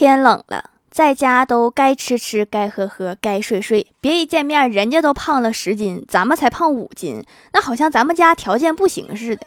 [0.00, 3.86] 天冷了，在家都该吃吃，该喝喝，该睡睡。
[4.00, 7.22] 别一见面，人家都胖了十斤，咱们才胖五斤，
[7.52, 9.46] 那好像咱们家条件不行似的。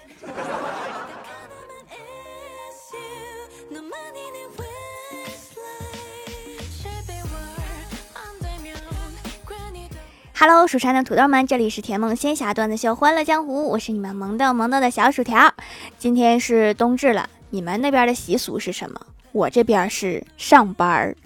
[10.35, 15.51] Hello，蜀山的土豆们，这里是甜梦仙侠段子秀欢乐江湖，我是你们萌豆萌豆的小薯条。
[15.97, 19.01] 今天是冬至了，你们那边的习俗是什么？
[19.33, 21.17] 我这边是上班儿。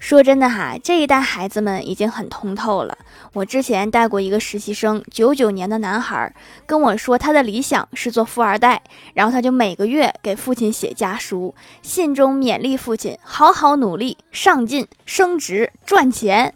[0.00, 2.96] 说真的哈，这一代孩子们已经很通透了。
[3.32, 6.32] 我之前带过一个实习生，九九年的男孩，
[6.66, 8.80] 跟我说他的理想是做富二代，
[9.14, 16.54] 然后他就每个月给父亲写家书，信中勉励父亲好好努力、上进、升职、赚钱。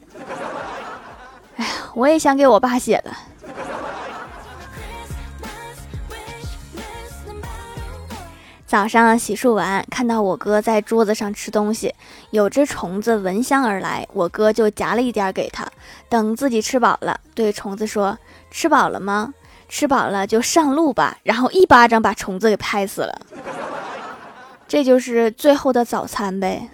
[1.56, 3.11] 哎呀，我也想给我爸写的。
[8.73, 11.95] 早上洗漱完，看到我哥在桌子上吃东西，
[12.31, 15.69] 有只虫子闻香而来，我哥就夹了一点给他。
[16.09, 18.17] 等自己吃饱了，对虫子说
[18.51, 19.34] ：“吃饱了吗？
[19.69, 23.20] 吃饱了就上路吧。”然后一巴掌把虫子给拍死了。
[24.67, 26.70] 这就是最后的早餐呗。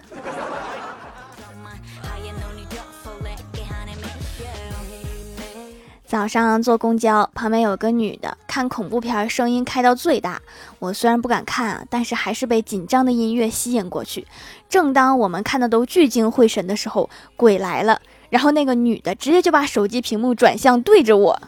[6.09, 10.41] 早上坐公交，旁边有个女的看恐怖片，声音开到最大。
[10.79, 14.25] 我虽然不敢看啊，但是还是被紧张的音乐吸引过去。
[14.67, 17.07] 正当我们看的都聚精会神的时候，
[17.37, 18.01] 鬼来了，
[18.31, 21.39] 然后那个女的直接就把手机屏幕转向对着我。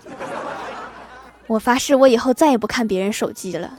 [1.48, 3.72] 我发誓，我以后再也不看别人手机了。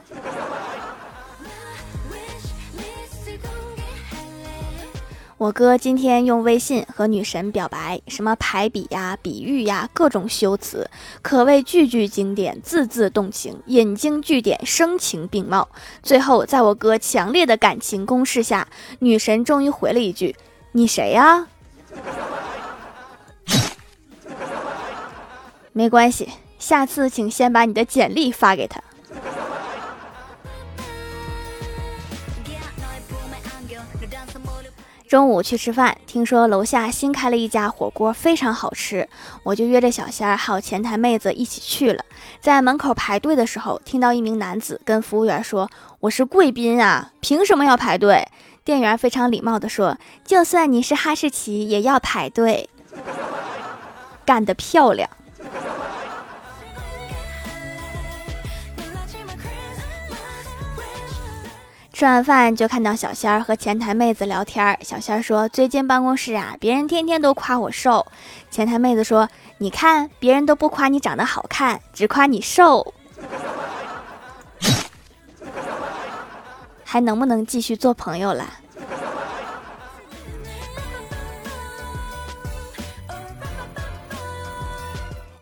[5.43, 10.89] 我哥今天用微信和女神表白，什么排比呀、比喻呀，各种修辞，
[11.21, 15.67] 可谓句句经典，字字动情，引经据典，声情并茂。
[16.01, 18.65] 最后，在我哥强烈的感情攻势下，
[18.99, 20.33] 女神终于回了一句
[20.71, 21.45] ：“你谁呀？”
[25.73, 28.81] 没关系，下次请先把你的简历发给他。
[35.13, 39.07] 中午去吃饭，听说楼下新开了一家火锅，非常好吃，
[39.43, 42.03] 我就约着小仙儿还有前台妹子一起去了。
[42.41, 45.69] 在门口排队的时候，听到一名男子跟服务员说
[46.01, 48.27] ：“我是贵宾啊，凭什么要排队？”
[48.65, 52.67] 店员非常礼貌地说：“就算你是哈士奇，也要排队。”
[54.25, 55.07] 干得漂亮！
[61.93, 64.75] 吃完饭就看到小仙儿和前台妹子聊天儿。
[64.81, 68.03] 小仙儿说：“最近办公室啊，别人天天都夸我瘦。”
[68.49, 72.95] 前台妹子说：“你看，别人都不夸你长得好看，只夸你瘦。
[76.83, 78.43] 还能不能继续做朋友了？”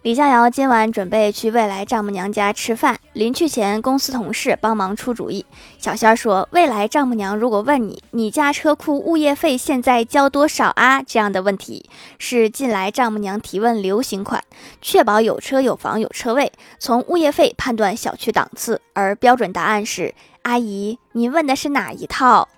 [0.03, 5.45] 李逍遥今晚准备去未来丈母娘家吃饭，临去前，公司同事帮忙出主意。
[5.77, 11.03] 小仙儿说：“未来丈母娘如果问你，你家车库物业费现在交多少啊？
[11.03, 14.43] 这样的问题是近来丈母娘提问流行款，
[14.81, 18.81] 确保有车有房有车位，从物业费判断小区档次。
[18.93, 22.49] 而标准答案是：阿姨，您问的是哪一套？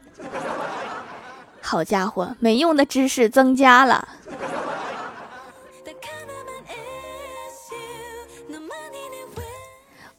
[1.60, 4.08] 好家伙，没用的知识增加了。”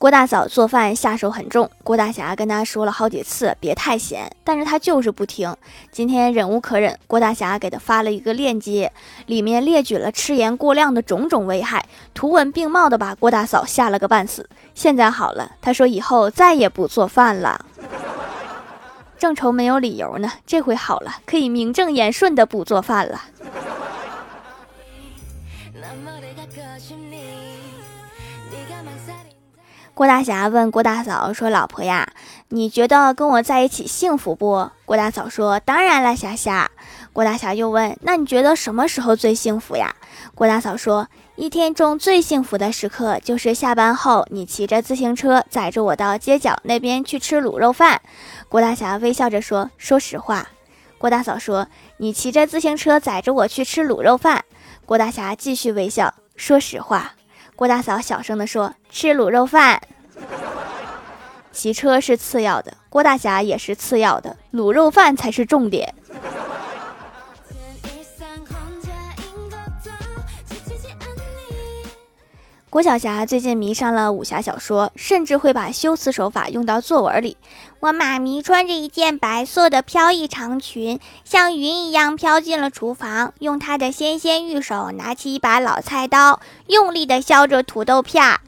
[0.04, 5.56] 郭大嫂做饭下手很重，郭大侠跟她说了好几次别太咸，但是她就是不听。
[5.90, 8.92] 今天忍无可忍，郭大侠给她发了一个链接，
[9.24, 14.46] 里面列举了吃盐过量的种种危害，图文并茂的把郭大嫂吓了个半死。
[14.74, 17.64] 现在好了，他说以后再也不做饭了。
[19.16, 23.22] 正愁没有理由呢，这回好了，可以名正言顺的不做饭了。
[29.94, 32.08] 郭大侠问郭大嫂说：“老婆呀，
[32.48, 36.68] 你觉得跟我在一起幸福不？”郭大嫂说：“当然了，霞霞。”
[37.14, 39.94] 郭大侠又问：“那你觉得什么时候最幸福呀？”
[40.34, 48.02] 郭大嫂说：“一天中最幸福的时刻就是下班后，你骑着自行车载着我到街角那边去吃卤肉饭。”
[48.50, 50.48] 郭大侠微笑着说：“说实话。”
[50.98, 54.44] 郭大嫂说：“你骑着自行车载着我去吃卤肉饭。”
[54.84, 57.12] 郭大侠继续微笑：“说实话。”
[57.56, 59.80] 郭大嫂小声地说：“吃卤肉饭，
[61.52, 65.94] 骑车是次要的，郭大侠也是次要的，卤肉饭才是重点。”
[72.68, 77.36] 郭晓霞最近迷上了武侠小说，甚至会把修辞手法用到作文里。
[77.84, 88.40] 我妈咪穿着一件白色的飘逸长裙，像云一样飘进了厨房，用她的纤纤玉手拿起一把老菜刀，用力地削着土豆片儿。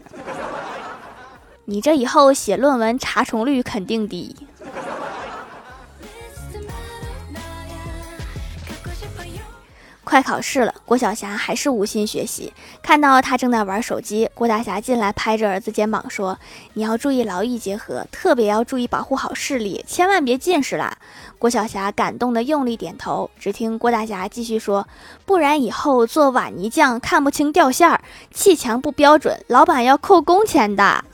[1.67, 4.35] 你这以后写论文查重率肯定低。
[10.07, 12.53] 快考试了，郭晓霞还是无心学习。
[12.81, 16.39] 看到他正在玩手机，郭大侠进来拍着儿子肩膀说
[16.75, 20.97] ：“你要注意劳逸结合，特别要注意保护好视力，千万别近视啦。”
[21.41, 23.29] 郭晓霞感动的用力点头。
[23.37, 24.87] 只听郭大侠继续说
[25.27, 28.01] ：“不然以后做瓦泥匠看不清掉线儿，
[28.33, 31.05] 砌墙不标准，老板要扣工钱的。”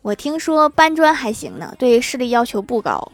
[0.00, 3.12] 我听说搬砖还行呢，对视力要求不高。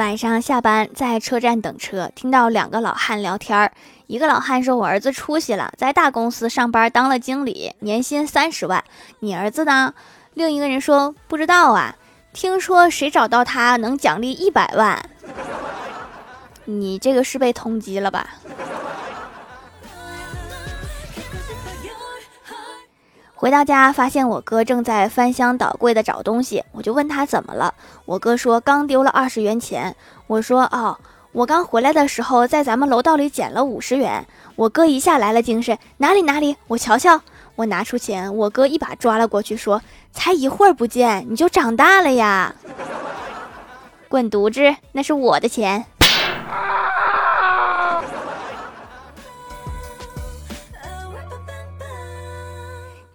[0.00, 3.70] 晚上下班在车站等车，听到两个老汉聊天儿。
[4.06, 8.82] 一个老汉说：“我儿子出息了，在大公司上班当了经理，年薪三十万。
[9.18, 9.92] 你儿子呢？”
[10.32, 11.94] 另一个人说：“不知道啊，
[12.32, 14.98] 听说谁找到他能奖励一百万。”
[16.64, 18.26] 你这个是被通缉了吧？
[23.40, 27.72] 回到家，发现我哥正在翻箱倒柜的找东西，我就问他怎么了。
[28.04, 29.96] 我哥说刚丢了二十元钱。
[30.26, 30.98] 我说哦，
[31.32, 34.26] 我刚回来的时候在咱们楼道里捡了五十元。
[34.56, 37.18] 我哥一下来了精神，哪里哪里，我瞧瞧。
[37.56, 39.80] 我拿出钱，我哥一把抓了过去，说
[40.12, 42.54] 才一会儿不见你就长大了呀，
[44.10, 45.86] 滚犊子，那是我的钱。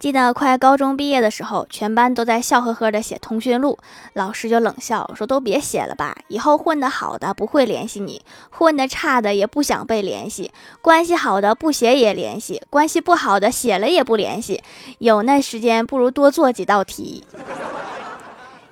[0.06, 3.76] 记得快高中毕业的时候，全班都在笑呵呵的写通讯录，
[4.12, 10.52] 老师就冷笑说：“都别写了吧，以后混得好的不会联系你，混得差的也不想被联系。
[10.80, 14.62] 关系好的不写也联系，关系不好的写了也不联系。
[14.98, 17.24] 有那时间不如多做几道题。”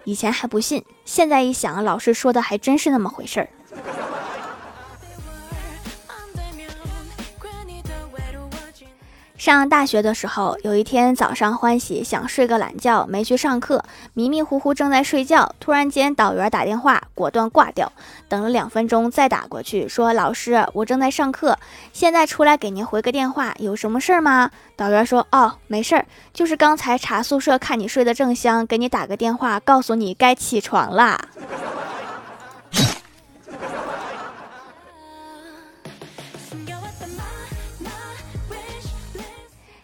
[0.07, 3.49] 以前还不信，现在一想，老师说的还真是那么回事儿。
[9.45, 17.93] 上大学的时候，有一天早上欢喜想睡个懒觉，没去上课，迷迷糊糊正在睡觉，突然间导员打电话，果断挂掉。
[18.27, 21.59] 等了两分钟再打过去，说：“老师，我正在上课，
[21.93, 31.21] 现在出来给您回个电话，有什么事儿吗？”导员说：“哦，没事儿，就是刚才查宿舍看你睡得正香，给你打个电话，告诉你该起床啦。”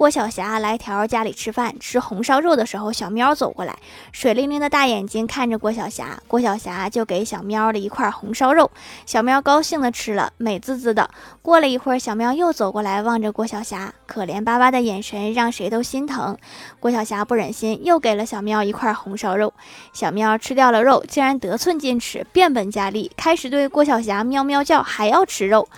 [0.00, 3.76] 郭晓霞来条家里吃饭，吃红烧肉的时候，小喵走过来，
[4.12, 8.70] 水灵灵的大眼睛看着郭晓霞，郭晓霞就给小喵了一块红烧肉，
[9.04, 11.10] 小喵高兴的吃了，美滋滋的。
[11.42, 16.34] 过了一会儿，小喵又走过来，望着郭晓霞，可怜巴巴的眼神让谁都心疼。
[16.78, 19.52] 郭晓霞不忍心，又给了小喵一块红烧肉，
[19.92, 25.68] 小喵吃掉了肉，竟然得寸进尺，变本加厉，开始对郭晓霞喵喵叫，还要吃肉。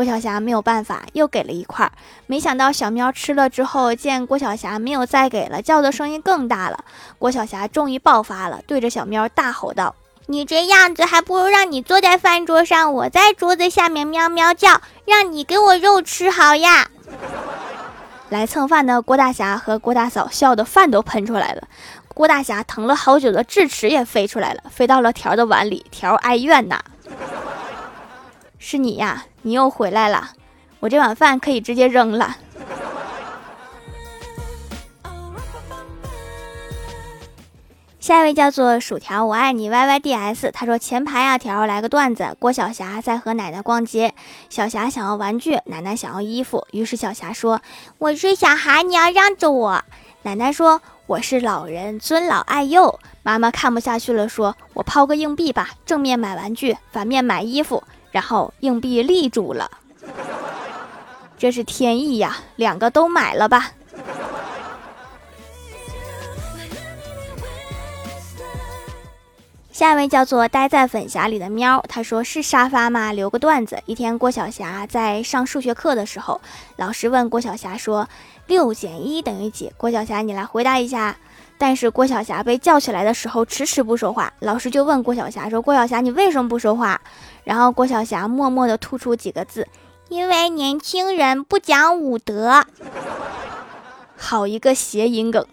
[0.00, 1.92] 郭晓霞没有办法，又给了一块。
[2.26, 6.82] 没想到小喵吃了之后，见郭晓霞没有再给了，叫的声音更大了。
[7.18, 16.88] 郭晓霞终于爆发了，对着小喵大吼道：“你这样子，还不如让你坐在饭桌上，我在桌子下面喵喵叫，让你给我肉吃好呀！”
[18.30, 21.64] 来蹭饭的郭大侠和郭大嫂笑得饭都喷出来了。
[22.14, 26.82] 郭大侠疼了好久的智齿也飞出来了，飞到了条的碗里，条哀怨呐。
[28.62, 30.32] 是你呀，你又回来了，
[30.80, 32.36] 我这碗饭可以直接扔了。
[37.98, 40.50] 下一位叫做薯条，我爱你 Y Y D S。
[40.52, 44.14] 他说前排啊，条来个段子：郭晓霞在和奶奶逛街，
[44.50, 47.62] 小霞想要玩具，奶奶想要衣服，于是小霞说
[47.98, 49.82] ：“我是小孩，你要让着我。”
[50.22, 59.70] 奶奶说：“我是老人，尊老爱幼。”妈妈看不下去了，说：“我抛个硬币吧，正面买玩具，反面买衣服。”然后硬币立住了，
[61.38, 62.38] 这是天意呀！
[62.56, 63.72] 两个都买了吧。
[69.72, 73.12] 下一位叫做待在粉匣里的喵，他说是沙发吗？
[73.12, 73.82] 留个段子。
[73.86, 76.38] 一天，郭晓霞在上数学课的时候，
[76.76, 78.06] 老师问郭晓霞说
[78.46, 81.16] ：“六减一等于几？”郭晓霞，你来回答一下。
[81.60, 84.32] 但是郭晓霞被叫起来的时候，迟迟不说话。
[84.38, 86.98] 老师就问郭晓霞说：“郭晓霞，你为什么不说话？”
[87.44, 89.68] 然后郭晓霞默默地吐出几个字
[90.08, 92.64] ：“因为年轻人不讲武德。”
[94.16, 95.46] 好一个谐音梗。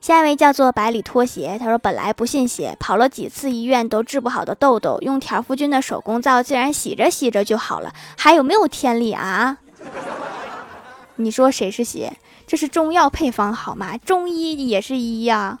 [0.00, 9.58] 下一位叫做百里拖鞋，他说本来不信邪，跑了几次医院都治不好的痘痘，用田馥君的手工皂竟然洗着洗着就好了，还有没有天理啊？
[11.16, 12.12] 你说谁是邪？
[12.46, 13.96] 这是中药配方好吗？
[13.98, 15.58] 中医也是医呀。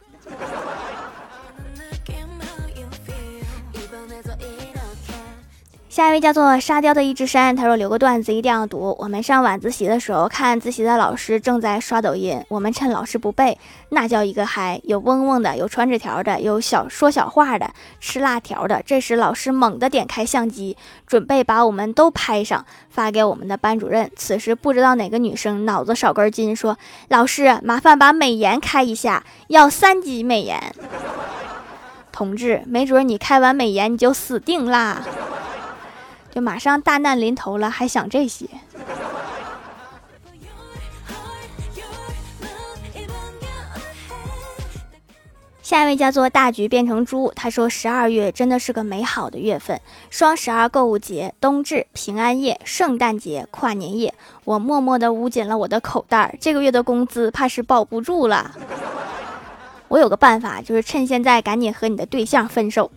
[5.90, 8.94] 下一位叫做沙雕的一只山，他说留个段子一定要读。
[8.96, 17.68] 我们上晚自习的时候，看自习的老师正在刷抖音，我们趁老师不备，那叫一个嗨，有嗡嗡的，有传纸条的，有小说小话的，
[17.98, 18.80] 吃辣条的。
[18.86, 20.76] 这时老师猛地点开相机，
[21.08, 24.08] 准备把我们都拍上，发给我们的班主任。
[24.14, 26.78] 此时不知道哪个女生脑子少根筋，说
[27.10, 30.72] ：“老师，麻烦把美颜开一下，要三级美颜。”
[32.12, 35.02] 同志，没准你开完美颜你就死定啦。
[36.30, 38.46] 就马上大难临头了，还想这些？
[45.62, 58.50] 下一位叫做大橘变成猪，他说十二月真的是个美好的月份，双十二购物节、冬至、平安夜、圣诞节、跨年夜，我默默的捂紧了我的口袋，这个月的工资怕是保不住了。
[59.86, 62.90] 我有个办法，就是趁现在赶紧和你的对象分手。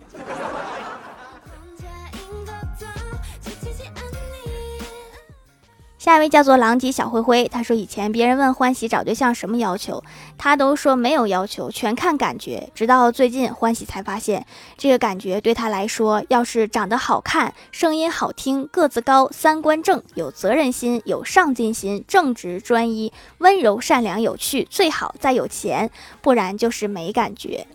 [6.04, 10.04] 下一位叫做狼藉小灰灰，他说以前别人问欢喜找对象什么要求，
[10.36, 12.68] 他都说没有要求，全看感觉。
[12.74, 14.44] 直到最近欢喜才发现，
[14.76, 27.66] 这个感觉对他来说，要是长得好看、声音好听、个子高、三观正、有责任心、有上进心、正直专一、温柔善良、有趣，最好再有钱，不然就是没感觉。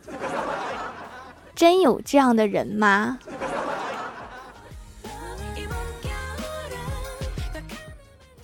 [1.56, 3.18] 真有这样的人吗？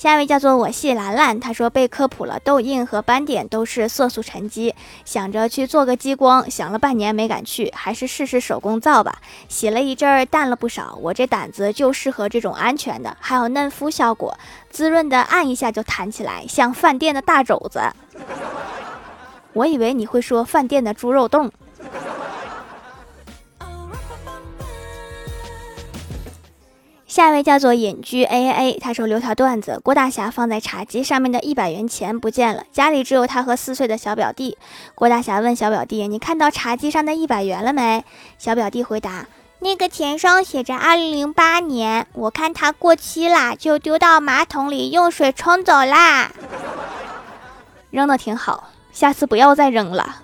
[0.05, 9.17] 下一位叫做我系兰兰，她说被科普了，痘印和斑点都是色素沉积，想着去做个激光，想了半年没敢去，还是试试手工皂吧。
[9.49, 10.95] 洗了一阵儿，淡了不少。
[11.01, 14.37] 我这胆子就适合这种安全的，还有嫩肤效果，
[14.69, 17.81] 滋润的按一下就弹起来，像饭店的大肘子。
[19.53, 21.51] 我以为你会说饭店的猪肉冻。
[27.15, 34.57] 下一位叫做隐居 A A A，他说留条段子：郭大侠放在茶几上面的一百元钱不见了，家里只有他和四岁的小表弟。
[34.95, 38.03] 郭大侠问小表弟：“你看到茶几上的一百元了没？”
[38.37, 39.27] 小表弟回答
[39.63, 46.29] ：“那个钱上写着二零零八年，我看它过期啦，就丢到马桶里用水冲走啦。
[47.91, 50.17] 扔的挺好，下次不要再扔了。”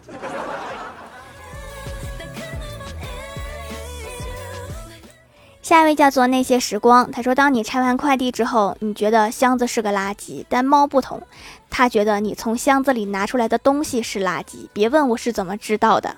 [5.71, 11.21] 下一位叫做那些时光，他说：“当你拆完快递之后，你觉得箱子是个垃圾，但猫不同，
[11.69, 14.67] 它觉得你从箱子里拿出来的东西是垃圾。
[14.73, 16.13] 别问我是怎么知道的，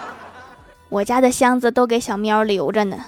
[0.90, 3.02] 我家的箱子都给小喵留着呢。”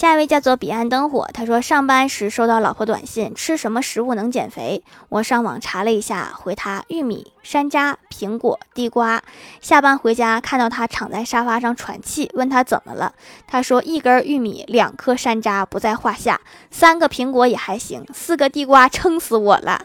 [0.00, 4.82] 下一位叫做彼岸灯火，他说上班时收到老婆短信，吃什么食物能减肥？
[5.10, 9.22] 我上网查了一下，回他玉米、山楂、苹果、地瓜。
[9.60, 13.12] 下班回家看到他躺在沙发上喘气，问他怎么了？
[13.46, 16.40] 他说一根玉米、两颗山楂不在话下，
[16.70, 19.84] 三个苹果也还行，四个地瓜撑死我了。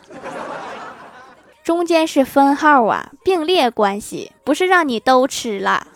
[1.62, 5.88] 中间是分号啊，并列关系，不是让你都吃了。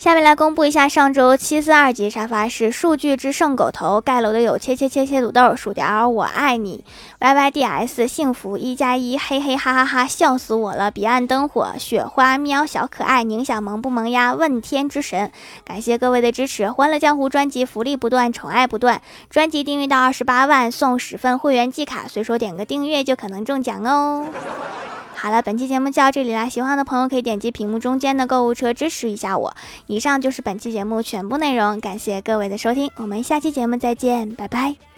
[0.00, 6.86] 下面来公布一下上周七四二级沙发是数据之圣狗头盖楼的有切切切切土豆薯条我爱你。
[7.18, 11.74] Y y d s 幸福一加一嘿嘿哈哈哈笑死我了彼岸灯火。
[11.78, 15.30] 雪花喵小可爱宁想萌不萌呀问天之神。
[15.66, 24.24] 感谢各位的支持欢乐江湖专辑福利不断宠爱不断专辑订阅到二十八万送十份会员季卡随手点个订阅就可能中奖哦。
[25.22, 26.48] 好了，本期节目就到这里啦！
[26.48, 29.54] 喜欢的朋友可以点击屏幕中间的购物车支持一下我。
[29.86, 34.89] 以上就是本期节目全部内容，感谢各位的收听，我们下期节目再见，拜拜。